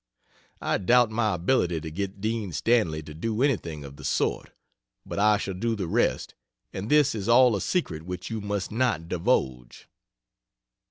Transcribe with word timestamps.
I 0.61 0.79
doubt 0.79 1.11
my 1.11 1.35
ability 1.35 1.79
to 1.81 1.91
get 1.91 2.19
Dean 2.19 2.51
Stanley 2.53 3.03
to 3.03 3.13
do 3.13 3.43
anything 3.43 3.85
of 3.85 3.97
the 3.97 4.03
sort, 4.03 4.49
but 5.05 5.19
I 5.19 5.37
shall 5.37 5.53
do 5.53 5.75
the 5.75 5.85
rest 5.87 6.33
and 6.73 6.89
this 6.89 7.13
is 7.13 7.29
all 7.29 7.55
a 7.55 7.61
secret 7.61 8.01
which 8.01 8.27
you 8.31 8.41
must 8.41 8.71
not 8.71 9.07
divulge. 9.07 9.87